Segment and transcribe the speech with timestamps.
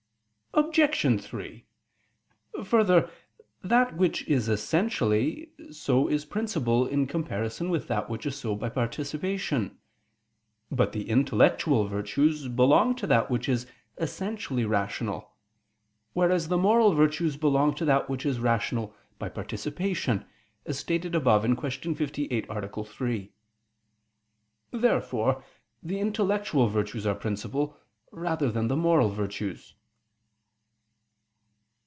[0.53, 1.21] Obj.
[1.23, 1.65] 3:
[2.65, 3.09] Further,
[3.63, 8.67] that which is essentially so is principal in comparison with that which is so by
[8.67, 9.77] participation.
[10.69, 13.65] But the intellectual virtues belong to that which is
[13.97, 15.31] essentially rational:
[16.11, 20.25] whereas the moral virtues belong to that which is rational by participation,
[20.65, 21.95] as stated above (Q.
[21.95, 22.83] 58, A.
[22.83, 23.31] 3).
[24.71, 25.45] Therefore
[25.81, 27.77] the intellectual virtues are principal,
[28.11, 29.75] rather than the moral virtues.